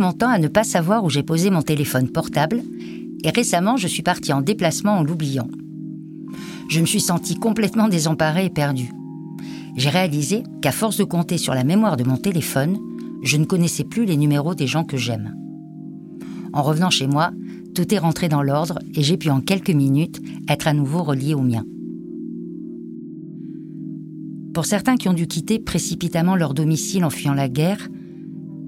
[0.00, 2.62] mon temps à ne pas savoir où j'ai posé mon téléphone portable
[3.22, 5.48] et récemment je suis partie en déplacement en l'oubliant.
[6.68, 8.90] Je me suis sentie complètement désemparée et perdue.
[9.76, 12.78] J'ai réalisé qu'à force de compter sur la mémoire de mon téléphone,
[13.22, 15.34] je ne connaissais plus les numéros des gens que j'aime.
[16.52, 17.30] En revenant chez moi,
[17.74, 21.34] tout est rentré dans l'ordre et j'ai pu en quelques minutes être à nouveau relié
[21.34, 21.64] au mien.
[24.52, 27.88] Pour certains qui ont dû quitter précipitamment leur domicile en fuyant la guerre,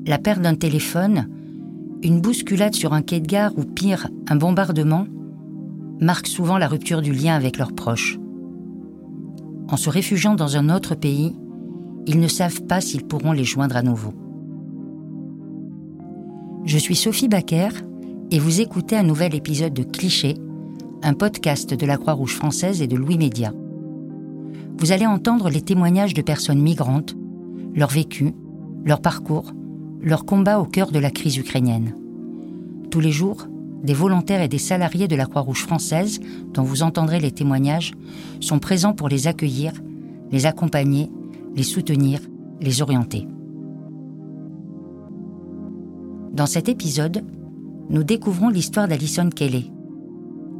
[0.06, 1.28] la perte d'un téléphone,
[2.02, 5.06] une bousculade sur un quai de gare ou pire, un bombardement,
[6.00, 8.18] marque souvent la rupture du lien avec leurs proches.
[9.68, 11.36] En se réfugiant dans un autre pays,
[12.06, 14.12] ils ne savent pas s'ils pourront les joindre à nouveau.
[16.64, 17.68] Je suis Sophie Baker
[18.30, 20.34] et vous écoutez un nouvel épisode de Cliché,
[21.02, 23.52] un podcast de la Croix-Rouge française et de Louis Média.
[24.78, 27.14] Vous allez entendre les témoignages de personnes migrantes,
[27.74, 28.34] leur vécu,
[28.84, 29.52] leur parcours,
[30.02, 31.94] leur combat au cœur de la crise ukrainienne.
[32.90, 33.46] Tous les jours,
[33.82, 36.20] des volontaires et des salariés de la Croix-Rouge française,
[36.52, 37.92] dont vous entendrez les témoignages,
[38.40, 39.72] sont présents pour les accueillir,
[40.30, 41.08] les accompagner,
[41.54, 42.20] les soutenir,
[42.60, 43.26] les orienter.
[46.32, 47.24] Dans cet épisode,
[47.90, 49.70] nous découvrons l'histoire d'Alison Kelly.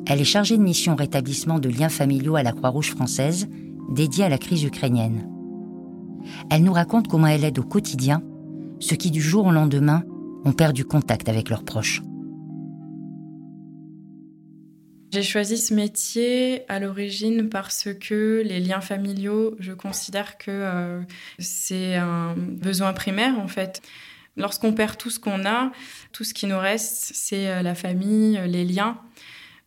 [0.07, 3.49] Elle est chargée de mission rétablissement de liens familiaux à la Croix-Rouge française,
[3.91, 5.29] dédiée à la crise ukrainienne.
[6.51, 8.23] Elle nous raconte comment elle aide au quotidien
[8.83, 10.05] ceux qui du jour au lendemain
[10.45, 12.03] ont perdu contact avec leurs proches.
[15.13, 21.03] J'ai choisi ce métier à l'origine parce que les liens familiaux, je considère que euh,
[21.39, 23.83] c'est un besoin primaire en fait.
[24.37, 25.71] Lorsqu'on perd tout ce qu'on a,
[26.13, 28.99] tout ce qui nous reste, c'est euh, la famille, les liens.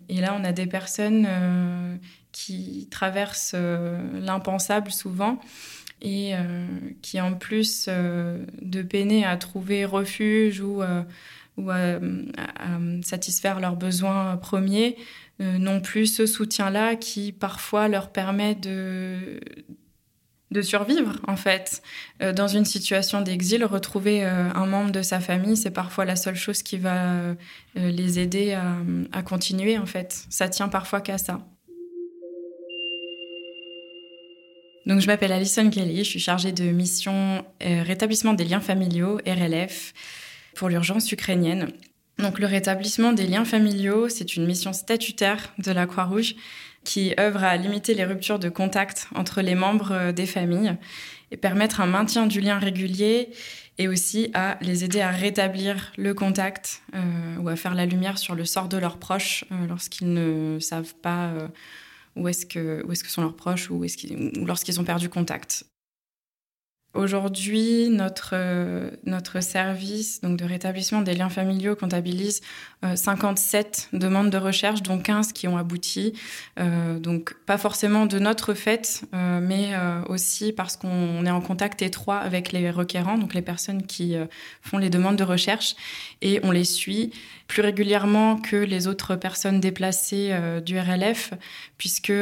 [0.09, 1.95] Et là, on a des personnes euh,
[2.31, 5.39] qui traversent l'impensable souvent
[6.05, 6.33] et
[7.01, 10.81] qui, en plus de peiner à trouver refuge ou,
[11.57, 11.99] ou à,
[13.03, 14.97] satisfaire leurs besoins premiers,
[15.41, 19.41] euh, non plus ce soutien-là qui parfois leur permet de,
[20.51, 21.81] de survivre en fait.
[22.21, 26.15] Euh, dans une situation d'exil, retrouver euh, un membre de sa famille, c'est parfois la
[26.15, 27.35] seule chose qui va
[27.75, 28.77] les aider à,
[29.11, 30.25] à, continuer en fait.
[30.29, 31.45] Ça tient parfois qu'à ça.
[34.85, 39.93] Donc je m'appelle Alison Kelly, je suis chargée de mission rétablissement des liens familiaux, RLF,
[40.55, 41.71] pour l'urgence ukrainienne.
[42.19, 46.35] Donc le rétablissement des liens familiaux, c'est une mission statutaire de la Croix-Rouge
[46.85, 50.77] qui œuvre à limiter les ruptures de contact entre les membres euh, des familles
[51.31, 53.29] et permettre un maintien du lien régulier
[53.77, 58.17] et aussi à les aider à rétablir le contact euh, ou à faire la lumière
[58.17, 61.33] sur le sort de leurs proches euh, lorsqu'ils ne savent pas
[62.15, 63.97] où est-ce que, est-ce que sont leurs proches ou, est-ce
[64.39, 65.65] ou lorsqu'ils ont perdu contact.
[66.95, 72.39] Aujourd'hui, notre, euh, notre service donc de rétablissement des liens familiaux comptabilise
[72.95, 76.13] 57 euh, demandes de recherche, dont 15 qui ont abouti.
[76.57, 79.73] Euh, donc pas forcément de notre fait, mais
[80.07, 84.15] aussi parce qu'on est en contact étroit avec les requérants, donc les personnes qui
[84.61, 85.75] font les demandes de recherche,
[86.21, 87.11] et on les suit
[87.47, 90.35] plus régulièrement que les autres personnes déplacées
[90.65, 91.33] du RLF,
[91.77, 92.13] puisque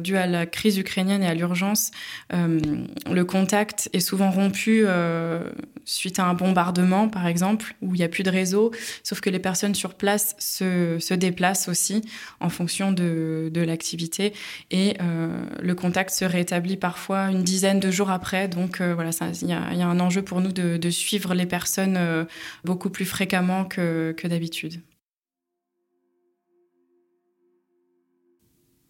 [0.00, 1.90] dû à la crise ukrainienne et à l'urgence,
[2.30, 5.50] le contact est souvent rompu euh,
[5.84, 8.72] suite à un bombardement, par exemple, où il n'y a plus de réseau,
[9.02, 12.02] sauf que les personnes sur place se, se déplacent aussi
[12.40, 14.34] en fonction de, de l'activité
[14.70, 18.48] et euh, le contact se rétablit parfois une dizaine de jours après.
[18.48, 19.10] Donc euh, voilà,
[19.40, 22.26] il y, y, a un enjeu pour nous de, de suivre les personnes
[22.64, 24.82] beaucoup plus fréquemment que, que d'habitude.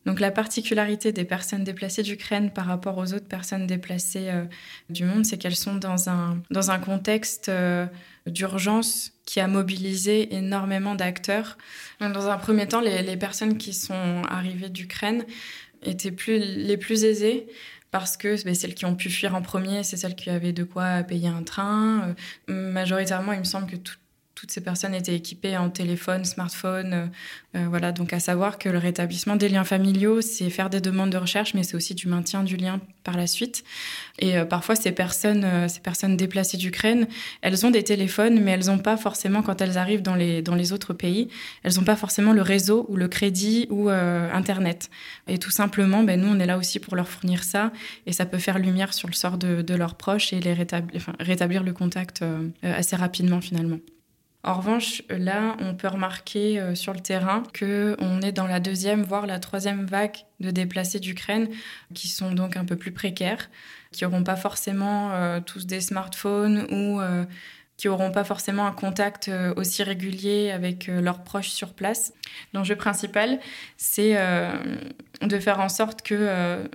[0.06, 4.45] Donc la particularité des personnes déplacées d'Ukraine par rapport aux autres personnes déplacées euh,
[4.89, 7.86] du monde, c'est qu'elles sont dans un, dans un contexte euh,
[8.27, 11.59] d'urgence qui a mobilisé énormément d'acteurs.
[12.01, 15.24] Dans un premier temps, les, les personnes qui sont arrivées d'Ukraine
[15.83, 17.47] étaient plus, les plus aisées
[17.91, 21.03] parce que celles qui ont pu fuir en premier, c'est celles qui avaient de quoi
[21.03, 22.15] payer un train.
[22.48, 23.97] Euh, majoritairement, il me semble que tout,
[24.41, 26.92] toutes ces personnes étaient équipées en téléphone, smartphone.
[26.95, 27.07] Euh,
[27.57, 31.10] euh, voilà, donc à savoir que le rétablissement des liens familiaux, c'est faire des demandes
[31.10, 33.65] de recherche, mais c'est aussi du maintien du lien par la suite.
[34.19, 37.07] Et euh, parfois, ces personnes, ces personnes déplacées d'Ukraine,
[37.42, 40.54] elles ont des téléphones, mais elles n'ont pas forcément, quand elles arrivent dans les, dans
[40.54, 41.28] les autres pays,
[41.63, 44.89] elles n'ont pas forcément le réseau ou le crédit ou Internet.
[45.28, 47.72] Et tout simplement, ben, nous, on est là aussi pour leur fournir ça,
[48.07, 51.72] et ça peut faire lumière sur le sort de, leurs proches et les rétablir le
[51.72, 52.25] contact
[52.63, 53.78] assez rapidement finalement.
[54.42, 58.59] En revanche, là, on peut remarquer euh, sur le terrain que on est dans la
[58.59, 61.48] deuxième, voire la troisième vague de déplacés d'Ukraine,
[61.95, 63.51] qui sont donc un peu plus précaires,
[63.92, 67.27] qui n'auront pas forcément euh, tous des smartphones ou euh,
[67.77, 72.13] qui n'auront pas forcément un contact aussi régulier avec leurs proches sur place.
[72.53, 73.41] L'enjeu principal,
[73.78, 74.19] c'est
[75.22, 76.69] de faire en sorte que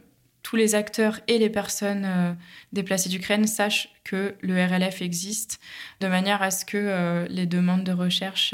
[0.45, 2.37] tous les acteurs et les personnes
[2.71, 5.59] déplacées d'Ukraine sachent que le RLF existe,
[6.01, 8.53] de manière à ce que les demandes de recherche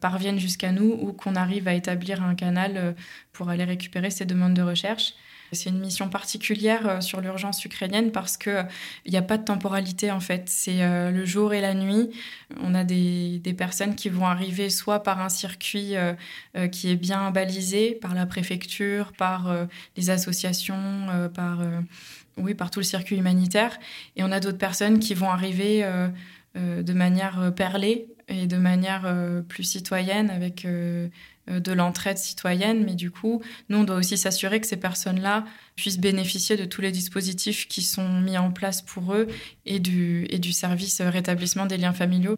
[0.00, 2.92] parviennent jusqu'à nous ou qu'on arrive à établir un canal euh,
[3.32, 5.14] pour aller récupérer ces demandes de recherche.
[5.52, 8.66] C'est une mission particulière euh, sur l'urgence ukrainienne parce qu'il
[9.08, 10.44] n'y a pas de temporalité en fait.
[10.48, 12.10] C'est euh, le jour et la nuit.
[12.60, 15.94] On a des, personnes qui vont arriver soit par un circuit
[16.70, 19.52] qui est bien balisé par la préfecture, par
[19.96, 21.58] les associations, par,
[22.36, 23.76] oui, par tout le circuit humanitaire.
[24.16, 25.84] Et on a d'autres personnes qui vont arriver
[26.54, 32.84] de manière perlée et de manière euh, plus citoyenne avec euh, euh, de l'entraide citoyenne.
[32.84, 35.44] Mais du coup, nous, on doit aussi s'assurer que ces personnes-là
[35.74, 39.26] puissent bénéficier de tous les dispositifs qui sont mis en place pour eux
[39.66, 42.36] et du, et du service rétablissement des liens familiaux.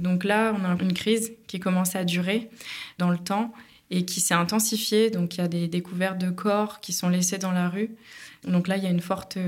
[0.00, 2.50] donc là, on a une crise qui commence à durer
[2.98, 3.52] dans le temps
[3.92, 5.10] et qui s'est intensifiée.
[5.10, 7.90] Donc il y a des découvertes de corps qui sont laissés dans la rue.
[8.44, 9.40] Donc là, il y a une forte, a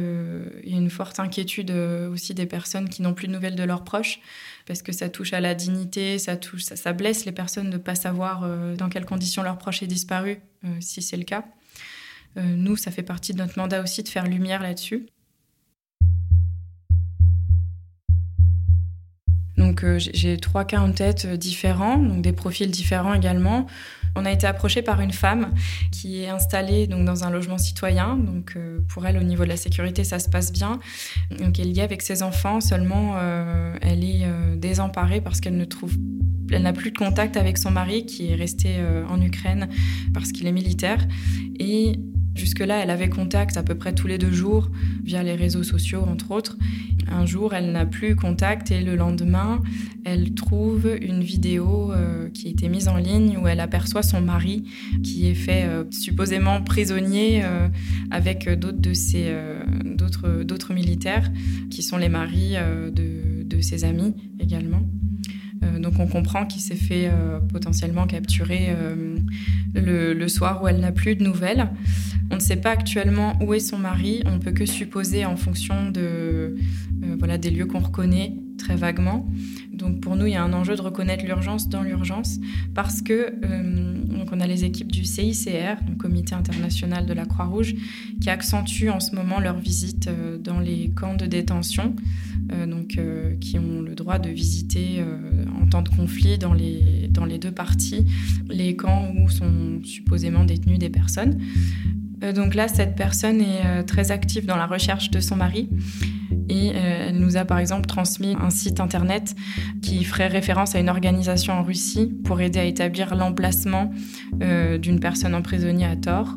[0.65, 4.21] une forte inquiétude aussi des personnes qui n'ont plus de nouvelles de leurs proches
[4.67, 7.83] parce que ça touche à la dignité, ça, touche, ça, blesse les personnes de ne
[7.83, 11.45] pas savoir euh, dans quelles conditions leur proche est disparu, euh, si c'est le cas.
[12.37, 15.07] Euh, nous, ça fait partie de notre mandat aussi de faire lumière là-dessus.
[19.75, 23.67] Donc j'ai trois cas en tête différents, donc des profils différents également.
[24.15, 25.53] On a été approché par une femme
[25.91, 28.17] qui est installée donc dans un logement citoyen.
[28.17, 30.79] Donc euh, pour elle, au niveau de la sécurité, ça se passe bien.
[31.41, 32.61] Donc elle y est avec ses enfants.
[32.61, 35.97] Seulement, euh, elle est euh, désemparée parce qu'elle ne trouve,
[36.53, 38.77] elle n'a plus de contact avec son mari qui est resté
[39.09, 39.69] en Ukraine
[40.13, 41.05] parce qu'il est militaire
[41.59, 41.99] et
[42.35, 44.69] Jusque-là, elle avait contact à peu près tous les deux jours
[45.05, 46.57] via les réseaux sociaux, entre autres.
[47.11, 49.63] Un jour, elle n'a plus contact et le lendemain,
[50.05, 54.21] elle trouve une vidéo euh, qui a été mise en ligne où elle aperçoit son
[54.21, 54.65] mari
[55.03, 57.69] qui est fait euh, supposément prisonnier euh,
[58.11, 59.35] avec d'autres de ses
[59.85, 61.31] d'autres militaires
[61.71, 62.55] qui sont les maris
[62.93, 64.83] de, de ses amis également.
[65.79, 67.11] Donc on comprend qu'il s'est fait
[67.51, 68.75] potentiellement capturer
[69.75, 71.69] le, le, soir où elle n'a plus de nouvelles.
[72.31, 75.91] On ne sait pas actuellement où est son mari, on peut que supposer en fonction
[75.91, 76.57] de,
[77.05, 79.29] euh, voilà, des lieux qu'on reconnaît très vaguement.
[79.73, 82.39] Donc pour nous, il y a un enjeu de reconnaître l'urgence dans l'urgence
[82.75, 83.94] parce que euh,
[84.25, 87.75] donc on a les équipes du CICR, le Comité international de la Croix-Rouge,
[88.23, 91.95] qui accentuent en ce moment leur visite euh, dans les camps de détention,
[92.67, 92.99] donc
[93.41, 95.03] qui ont le droit de visiter
[95.63, 98.05] en temps de conflit dans les, dans les deux parties
[98.51, 101.41] les camps où sont supposément détenues des personnes.
[102.25, 105.69] Euh, donc là, cette personne est euh, très active dans la recherche de son mari
[106.49, 109.35] et euh, elle nous a par exemple transmis un site internet
[109.83, 113.91] qui ferait référence à une organisation en Russie pour aider à établir l'emplacement
[114.41, 116.37] d'une personne emprisonnée à tort.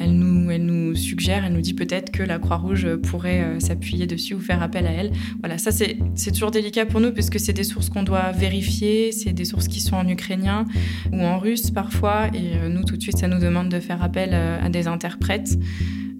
[0.00, 4.62] Elle nous, suggère, elle nous dit peut-être que la Croix-Rouge pourrait s'appuyer dessus ou faire
[4.62, 5.12] appel à elle.
[5.40, 9.32] Voilà, ça c'est toujours délicat pour nous puisque c'est des sources qu'on doit vérifier, c'est
[9.32, 10.64] des sources qui sont en ukrainien
[11.12, 14.34] ou en russe parfois et nous tout de suite ça nous demande de faire appel
[14.34, 15.56] à des interprètes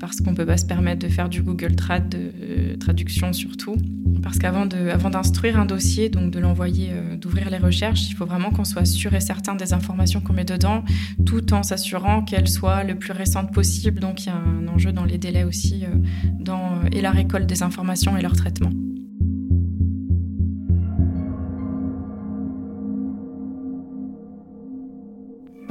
[0.00, 3.32] parce qu'on ne peut pas se permettre de faire du Google Trad, de euh, traduction
[3.32, 3.76] surtout.
[4.22, 8.50] Parce qu'avant d'instruire un dossier, donc de l'envoyer, euh, d'ouvrir les recherches, il faut vraiment
[8.50, 10.84] qu'on soit sûr et certain des informations qu'on met dedans,
[11.24, 14.00] tout en s'assurant qu'elles soient le plus récentes possible.
[14.00, 15.88] Donc il y a un enjeu dans les délais aussi, euh,
[16.38, 18.70] dans, et la récolte des informations et leur traitement.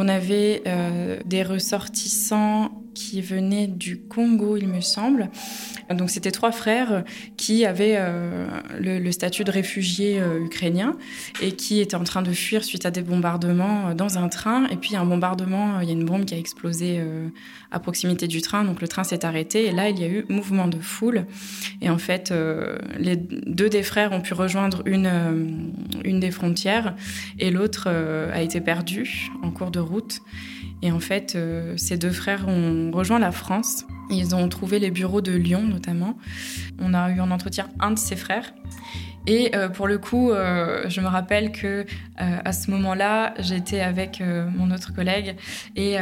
[0.01, 0.63] On avait
[1.25, 5.29] des ressortissants qui venaient du Congo, il me semble.
[5.89, 7.05] Donc c'était trois frères
[7.37, 8.45] qui avaient euh,
[8.77, 10.97] le, statut de réfugiés euh, ukrainiens
[11.41, 14.67] et qui étaient en train de fuir suite à des bombardements euh, dans un train.
[14.67, 17.01] Et puis un bombardement, il y a une bombe qui a explosé
[17.71, 19.67] à proximité du train, donc le train s'est arrêté.
[19.67, 21.25] Et là, il y a eu mouvement de foule.
[21.81, 22.33] Et en fait,
[22.97, 25.71] les deux des frères ont pu rejoindre une,
[26.03, 26.95] une des frontières
[27.39, 30.21] et l'autre a été perdu en cours de route.
[30.81, 33.85] Et en fait, euh, ces deux frères ont rejoint la France.
[34.09, 36.17] Ils ont trouvé les bureaux de Lyon notamment.
[36.79, 38.53] On a eu en entretien un de ses frères.
[39.27, 41.85] Et euh, pour le coup, euh, je me rappelle que
[42.17, 45.37] à ce moment-là, j'étais avec mon autre collègue
[45.77, 45.95] et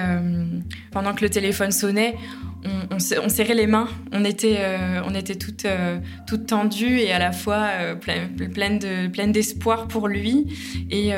[0.91, 2.15] pendant que le téléphone sonnait,
[2.91, 7.19] on, serrait les mains, on était, euh, on était toutes, euh, toutes tendues et à
[7.19, 10.45] la fois euh, pleines de, d'espoir pour lui.
[10.89, 11.12] Et,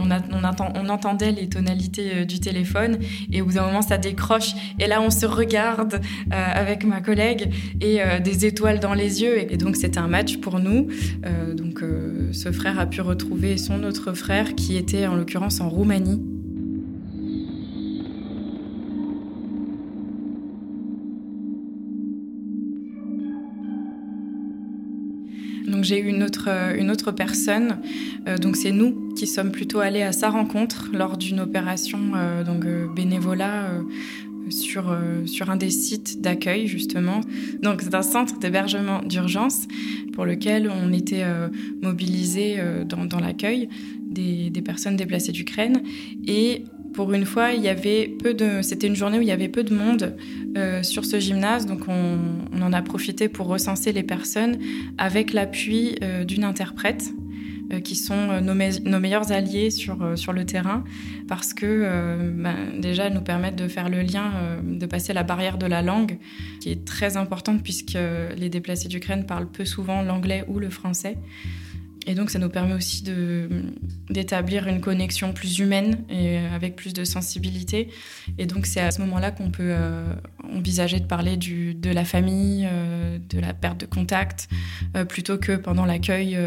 [0.00, 2.98] on, on, entendait les tonalités du téléphone
[3.32, 4.52] et au bout d'un moment ça décroche.
[4.78, 9.52] Et là on se regarde avec ma collègue et des étoiles dans les yeux.
[9.52, 10.88] Et, donc c'était un match pour nous.
[11.54, 11.82] donc
[12.32, 16.35] ce frère a pu retrouver son autre frère qui était en l'occurrence en Roumanie.
[25.82, 27.78] J'ai eu une autre, personne,
[28.26, 32.44] euh, donc c'est nous qui sommes plutôt allés à sa rencontre lors d'une opération euh,
[32.44, 33.70] donc euh, bénévolat
[34.48, 37.20] sur, un des sites d'accueil justement.
[37.62, 39.66] Donc c'est un centre d'hébergement d'urgence
[40.12, 41.24] pour lequel on était
[41.82, 43.68] mobilisés dans, dans l'accueil
[44.00, 45.82] des, des, personnes déplacées d'Ukraine
[46.28, 46.64] et
[46.96, 48.62] pour une fois, il y avait peu de.
[48.62, 50.16] C'était une journée où il y avait peu de monde
[50.56, 52.18] euh, sur ce gymnase, donc on,
[52.60, 54.58] en a profité pour recenser les personnes
[54.96, 57.12] avec l'appui euh, d'une interprète.
[57.72, 60.84] Euh, qui sont nos, meilleurs alliés sur, sur le terrain
[61.26, 64.30] parce que ben, déjà elles nous permettent de faire le lien,
[64.62, 66.16] de passer la barrière de la langue
[66.60, 67.98] qui est très importante puisque
[68.36, 71.18] les déplacés d'Ukraine parlent peu souvent l'anglais ou le français.
[72.06, 73.02] Et donc, ça nous permet aussi
[74.08, 77.88] d'établir une connexion plus humaine et avec plus de sensibilité.
[78.38, 80.14] Et donc, c'est à ce moment-là qu'on peut euh,
[80.54, 84.48] envisager de parler du, de la famille, euh, de la perte de contact,
[84.96, 86.38] euh, plutôt que pendant l'accueil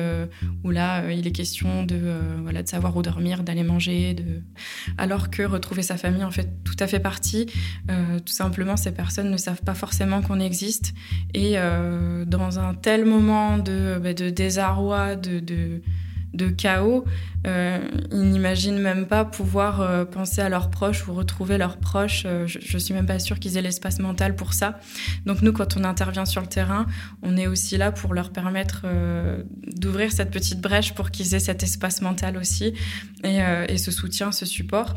[0.64, 2.00] où là, il est question de,
[2.42, 4.14] voilà, de savoir où dormir, d'aller manger.
[4.14, 4.42] De...
[4.98, 7.48] Alors que retrouver sa famille en fait tout à fait partie.
[7.88, 10.94] tout simplement, ces personnes ne savent pas forcément qu'on existe.
[11.34, 11.56] Et
[12.26, 15.40] dans un tel moment de, bah, de désarroi, de,
[16.58, 17.06] chaos,
[17.48, 17.80] euh,
[18.12, 22.24] ils n'imaginent même pas pouvoir euh, penser à leurs proches ou retrouver leurs proches.
[22.26, 24.80] Euh, je, ne suis même pas sûre qu'ils aient l'espace mental pour ça.
[25.26, 26.86] Donc nous, quand on intervient sur le terrain,
[27.22, 28.86] on est aussi là pour leur permettre
[29.76, 32.74] d'ouvrir cette petite brèche pour qu'ils aient cet espace mental aussi
[33.24, 34.96] et ce soutien, ce support.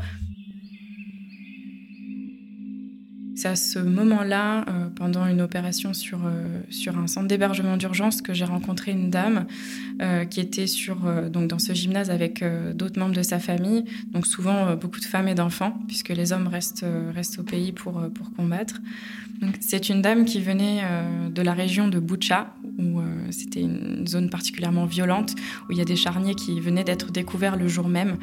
[3.43, 8.21] C'est à ce moment-là, euh, pendant une opération sur, euh, sur un centre d'hébergement d'urgence,
[8.21, 9.47] que j'ai rencontré une dame
[10.01, 12.41] euh, qui était sur, donc dans ce gymnase avec
[12.73, 13.83] d'autres membres de sa famille,
[14.13, 18.01] donc souvent beaucoup de femmes et d'enfants, puisque les hommes restent, restent au pays pour,
[18.13, 18.75] pour combattre.
[19.59, 20.81] C'est une dame qui venait
[21.29, 25.35] de la région de Boucha, où c'était une zone particulièrement violente,
[25.67, 28.15] où il y a des charniers qui venaient d'être découverts le jour même.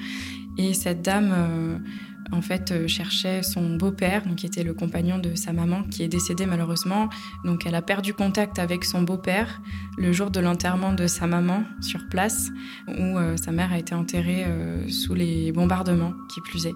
[0.57, 1.83] Et cette dame
[2.33, 6.09] en fait, euh, cherchait son beau-père, qui était le compagnon de sa maman, qui est
[6.09, 7.09] décédé malheureusement.
[7.45, 9.61] Donc, elle a perdu contact avec son beau-père
[9.99, 12.51] le jour de l'enterrement de sa maman sur place,
[12.89, 16.75] où euh, sa mère a été enterrée euh, sous les bombardements, qui plus est.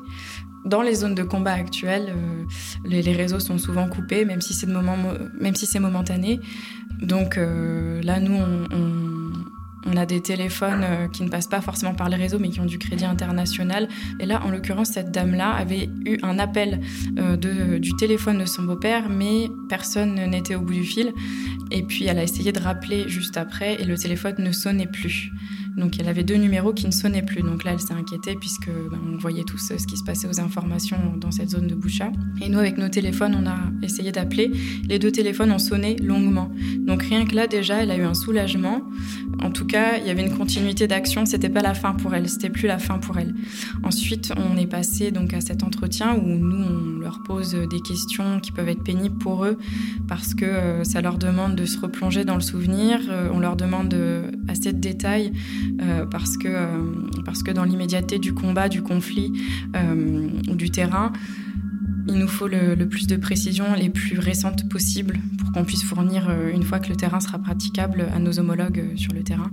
[0.65, 2.15] Dans les zones de combat actuelles,
[2.87, 4.67] les, réseaux sont souvent coupés, même si c'est
[5.55, 6.41] si momentané.
[7.03, 9.05] Donc là, nous, on
[9.97, 12.67] a des téléphones euh, qui ne passent pas forcément par les réseaux, mais qui ont
[12.67, 13.89] du crédit international.
[14.21, 16.81] Et là, en l'occurrence, cette dame-là avait eu un appel
[17.19, 17.37] euh,
[17.79, 21.13] du téléphone de son beau-père, mais personne n'était au bout du fil.
[21.71, 25.31] Et puis, elle a essayé de rappeler juste après, et le téléphone ne sonnait plus.
[25.77, 27.43] Donc elle avait deux numéros qui ne sonnaient plus.
[27.43, 30.41] Donc là, elle s'est inquiétée puisque ben, on voyait tous ce qui se passait aux
[30.41, 32.11] informations dans cette zone de Boucha.
[32.41, 34.51] Et nous, avec nos téléphones, on a essayé d'appeler.
[34.89, 36.51] Les deux téléphones ont sonné longuement.
[36.79, 38.83] Donc rien que là, déjà, elle a eu un soulagement.
[39.43, 41.27] En tout cas, il y avait une continuité d'action.
[41.27, 42.29] C'était pas la fin pour elle.
[42.29, 43.35] C'était plus la fin pour elle.
[43.83, 48.41] Ensuite, on est passé donc à cet entretien où nous, on leur pose des questions
[48.41, 49.59] qui peuvent être pénibles pour eux
[50.09, 53.01] parce que euh, ça leur demande de se replonger dans le souvenir.
[53.09, 55.64] Euh, on leur demande euh, assez de détails euh,
[56.11, 56.67] parce, que, euh,
[57.25, 59.33] parce que dans l'immédiateté du combat, du conflit
[59.77, 61.13] euh, ou du terrain,
[62.07, 66.31] il nous faut le, plus de précisions les plus récentes possibles pour qu'on puisse fournir,
[66.53, 69.51] une fois que le terrain sera praticable, à nos homologues sur le terrain.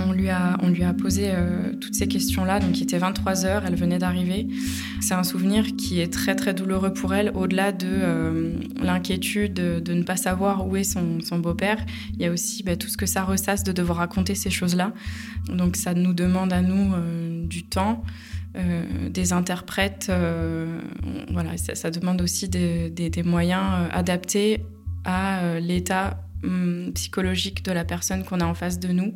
[0.00, 3.44] On lui a, on lui a posé euh, toutes ces questions-là, donc il était 23
[3.44, 4.46] heures, elle venait d'arriver.
[5.00, 9.94] C'est un souvenir qui est très très douloureux pour elle, au-delà de euh, l'inquiétude de,
[9.94, 11.84] ne pas savoir où est son, beau-père.
[12.14, 14.92] Il y a aussi bah, tout ce que ça ressasse de devoir raconter ces choses-là.
[15.52, 18.04] Donc ça nous demande à nous euh, du temps.
[19.10, 20.10] Des interprètes,
[21.30, 24.64] voilà, ça, demande aussi des, moyens adaptés
[25.04, 29.14] à l'état hum, psychologique de la personne qu'on a en face de nous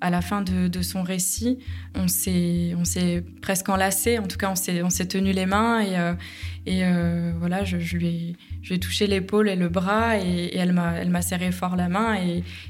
[0.00, 1.58] à la fin de, son récit,
[1.94, 4.18] on s'est, presque enlacé.
[4.18, 6.14] En tout cas, on s'est, tenu les mains et, euh,
[6.66, 8.36] et euh, voilà, je, lui
[8.68, 12.16] ai, touché l'épaule et le bras et, elle m'a, serré fort la main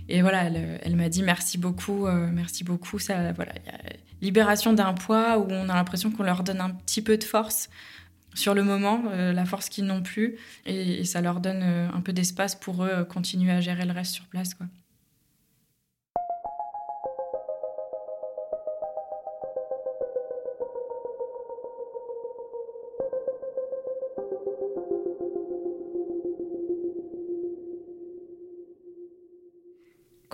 [0.08, 0.44] et, voilà,
[0.82, 2.98] elle, m'a dit merci beaucoup, euh, merci beaucoup.
[2.98, 3.78] Ça, voilà, y a
[4.20, 7.70] libération d'un poids où on a l'impression qu'on leur donne un petit peu de force
[8.34, 10.36] sur le moment, la force qu'ils n'ont plus,
[10.66, 14.12] et, et ça leur donne un peu d'espace pour eux continuer à gérer le reste
[14.12, 14.66] sur place, quoi.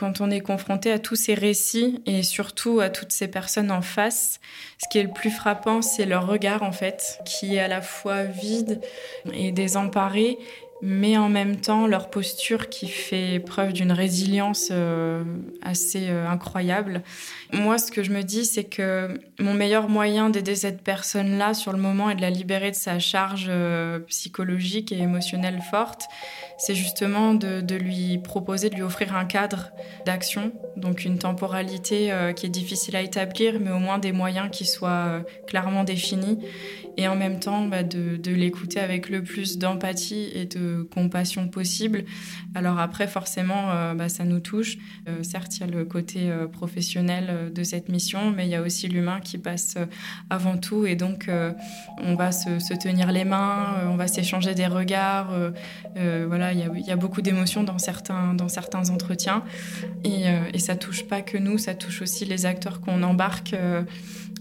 [0.02, 3.82] Quand on est confronté à tous ces récits et surtout à toutes ces personnes en
[3.82, 4.40] face,
[4.82, 7.80] ce qui est le plus frappant, c'est leur regard en fait, qui est à la
[7.80, 8.80] fois vide
[9.32, 10.38] et désemparé,
[10.84, 15.22] mais en même temps leur posture qui fait preuve d'une résilience euh,
[15.62, 17.04] assez euh, incroyable.
[17.52, 21.72] Moi, ce que je me dis, c'est que mon meilleur moyen d'aider cette personne-là sur
[21.72, 26.06] le moment et de la libérer de sa charge euh, psychologique et émotionnelle forte,
[26.58, 29.70] c'est justement de, lui proposer, de lui offrir un cadre
[30.04, 34.64] d'action, donc une temporalité qui est difficile à établir, mais au moins des moyens qui
[34.64, 36.38] soient clairement définis
[36.96, 42.04] et en même temps bah, de l'écouter avec le plus d'empathie et de compassion possible.
[42.54, 44.78] Alors après, forcément, euh, bah, ça nous touche.
[45.08, 48.54] Euh, certes, il y a le côté euh, professionnel de cette mission, mais il y
[48.54, 49.76] a aussi l'humain qui passe
[50.30, 50.86] avant tout.
[50.86, 51.30] Et donc,
[51.98, 55.32] on va se, tenir les mains, on va s'échanger des regards.
[55.94, 59.44] voilà, il y, a, il y, a, beaucoup d'émotions dans certains, dans certains entretiens.
[60.04, 63.54] Et, et ça touche pas que nous, ça touche aussi les acteurs qu'on embarque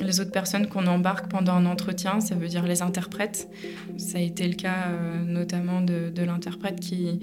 [0.01, 3.47] les autres personnes qu'on embarque pendant un entretien, ça veut dire les interprètes.
[3.97, 7.19] Ça a été le cas euh, notamment de, l'interprète qui,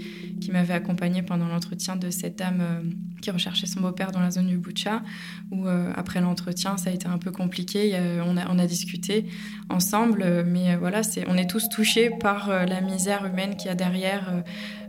[0.51, 2.81] m'avait accompagné pendant l'entretien de cette dame euh,
[3.21, 5.03] qui recherchait son beau-père dans la zone du Boucha,
[5.51, 7.99] où euh, après l'entretien, ça a été un peu compliqué.
[8.25, 9.27] on, a, discuté
[9.69, 14.43] ensemble, mais voilà, on est tous touchés par la misère humaine qu'il y a derrière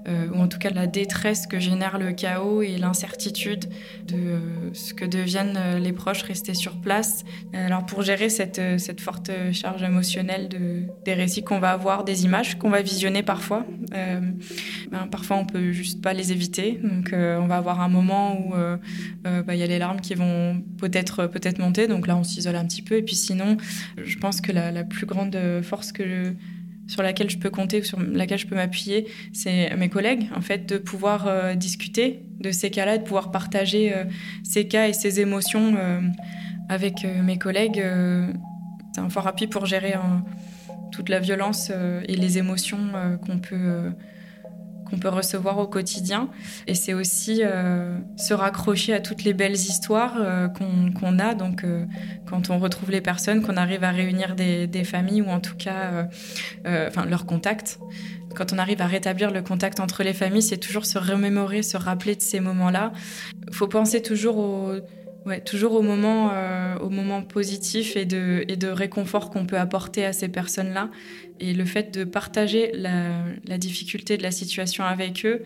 [0.07, 3.65] euh, ou en tout cas la détresse que génère le chaos et l'incertitude
[4.07, 4.39] de euh,
[4.73, 7.23] ce que deviennent euh, les proches restés sur place.
[7.53, 12.23] Alors pour gérer cette, cette forte charge émotionnelle de, des récits qu'on va avoir, des
[12.25, 14.37] images qu'on va visionner parfois, ben,
[15.11, 16.79] parfois on peut juste pas les éviter.
[16.83, 18.53] Donc on va avoir un moment où
[19.23, 21.87] bah, il y a les larmes qui vont peut-être peut-être monter.
[21.87, 22.95] Donc là on s'isole un petit peu.
[22.95, 23.57] Et puis sinon,
[23.97, 26.33] je pense que la, la plus grande force que
[26.89, 30.65] sur laquelle je peux compter, sur laquelle je peux m'appuyer, c'est mes collègues, en fait,
[30.65, 34.05] de pouvoir euh, discuter de ces cas-là, de pouvoir partager euh,
[34.43, 36.01] ces cas et ces émotions euh,
[36.67, 37.83] avec mes collègues.
[38.93, 39.93] c'est un fort appui pour gérer
[40.91, 41.71] toute la violence
[42.07, 42.91] et les émotions
[43.25, 43.91] qu'on peut
[44.89, 46.29] qu'on peut recevoir au quotidien.
[46.67, 51.33] Et c'est aussi euh, se raccrocher à toutes les belles histoires euh, qu'on a.
[51.33, 51.85] Donc, euh,
[52.25, 56.07] quand on retrouve les personnes, qu'on arrive à réunir des, familles ou en tout cas,
[56.65, 57.79] enfin, leurs contacts.
[58.35, 61.77] Quand on arrive à rétablir le contact entre les familles, c'est toujours se remémorer, se
[61.77, 62.93] rappeler de ces moments-là.
[63.47, 64.75] Il faut penser toujours au
[65.25, 69.57] Ouais, toujours au moment, euh, au moment positif et de, et de réconfort qu'on peut
[69.57, 70.89] apporter à ces personnes-là.
[71.39, 73.11] Et le fait de partager la,
[73.45, 75.43] la, difficulté de la situation avec eux,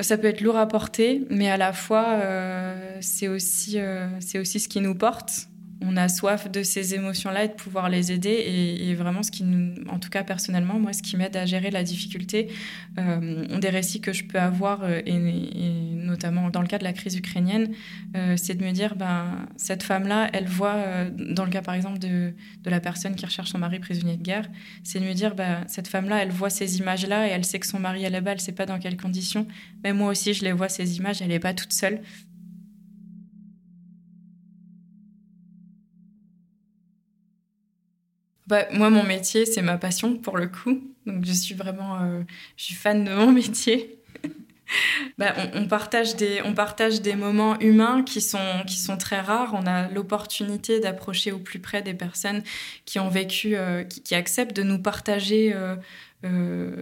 [0.00, 4.38] ça peut être lourd à porter, mais à la fois, euh, c'est aussi, euh, c'est
[4.38, 5.48] aussi ce qui nous porte
[5.84, 8.30] on a soif de ces émotions-là et de pouvoir les aider.
[8.30, 11.70] Et, vraiment, ce qui nous, en tout cas personnellement, moi, ce qui m'aide à gérer
[11.70, 12.48] la difficulté,
[12.98, 15.18] euh, des récits que je peux avoir, euh, et,
[15.94, 17.72] notamment dans le cas de la crise ukrainienne,
[18.16, 21.98] euh, c'est de me dire, ben, cette femme-là, elle voit, dans le cas par exemple
[21.98, 24.48] de, la personne qui recherche son mari prisonnier de guerre,
[24.82, 27.66] c'est de me dire, ben, cette femme-là, elle voit ces images-là et elle sait que
[27.66, 29.46] son mari est là-bas, elle ne sait pas dans quelles conditions.
[29.84, 32.00] Mais moi aussi, je les vois, ces images, elle n'est pas toute seule.
[38.52, 40.78] Bah, moi, mon métier, c'est ma passion pour le coup.
[41.06, 42.20] Donc, je suis vraiment, euh,
[42.58, 43.98] je suis fan de mon métier.
[45.16, 49.54] bah, on, partage des, on partage des moments humains qui sont, qui sont très rares.
[49.54, 52.42] On a l'opportunité d'approcher au plus près des personnes
[52.84, 55.54] qui ont vécu, euh, qui, acceptent de nous partager
[56.22, 56.76] euh,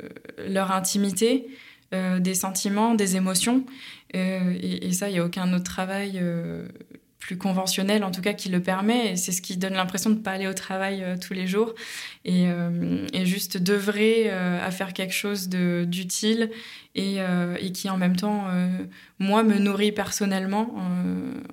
[0.49, 1.47] leur intimité,
[1.93, 3.65] des sentiments, des émotions.
[4.13, 6.21] Et, et, ça, il n'y a aucun autre travail
[7.21, 9.13] plus conventionnel, en tout cas, qui le permet.
[9.13, 11.47] Et c'est ce qui donne l'impression de ne pas aller au travail euh, tous les
[11.47, 11.75] jours
[12.25, 16.51] et, euh, et juste d'œuvrer euh, à faire quelque chose d'utile
[16.97, 17.19] et,
[17.61, 18.47] et, qui, en même temps,
[19.21, 20.75] moi, me nourrit personnellement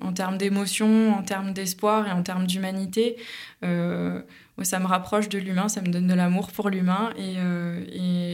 [0.00, 3.16] en termes d'émotion, en termes d'espoir et en termes d'humanité.
[4.64, 7.12] Ça me rapproche de l'humain, ça me donne de l'amour pour l'humain.
[7.16, 7.36] Et,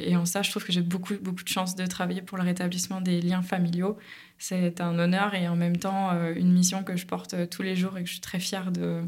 [0.08, 2.44] et, en ça, je trouve que j'ai beaucoup, beaucoup de chance de travailler pour le
[2.44, 3.98] rétablissement des liens familiaux
[4.38, 7.62] c'est un honneur et en même temps euh, une mission que je porte euh, tous
[7.62, 9.02] les jours et que je suis très fière de,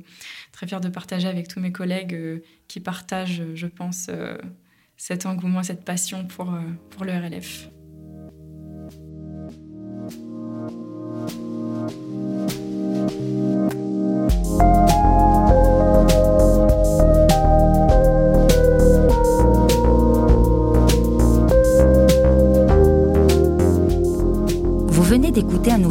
[0.52, 4.11] très fière de partager avec tous mes collègues euh, qui partagent, je pense,
[4.96, 6.52] cet engouement, cette passion pour,
[6.90, 7.68] pour le RLF.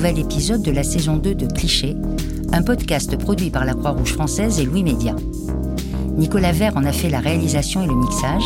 [0.06, 1.98] Nouvel épisode de la saison 2 de Cliché,
[2.54, 5.16] un podcast produit par la Croix-Rouge française et Louis Média.
[6.16, 8.44] Nicolas Vert en a fait la réalisation et le mixage,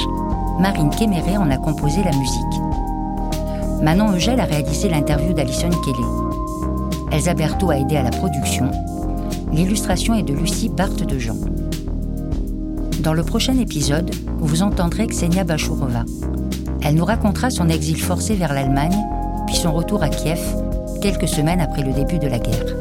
[0.61, 3.83] Marine Kéméré en a composé la musique.
[3.83, 6.07] Manon Eugel a réalisé l'interview d'Alison Kelly.
[7.11, 8.71] Elsa Berthaud a aidé à la production.
[9.51, 11.35] L'illustration est de Lucie Barthes de Jean.
[13.03, 16.05] Dans le prochain épisode, vous entendrez Ksenia Bachourova.
[16.83, 18.95] Elle nous racontera son exil forcé vers l'Allemagne,
[19.45, 20.39] puis son retour à Kiev,
[20.99, 22.75] quelques semaines après le début de la guerre.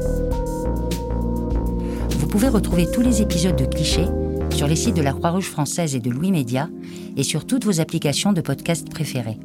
[2.10, 4.08] Vous pouvez retrouver tous les épisodes de Clichés
[4.50, 6.68] sur les sites de la Croix-Rouge française et de Louis Média
[7.16, 9.38] et sur toutes vos applications de podcast préférées.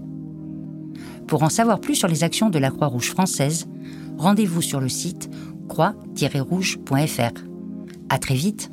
[1.28, 3.68] Pour en savoir plus sur les actions de la Croix-Rouge française,
[4.18, 5.30] rendez-vous sur le site
[5.70, 7.32] croix-rouge.fr.
[8.10, 8.73] À très vite!